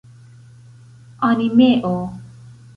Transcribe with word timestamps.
animeo 1.27 1.95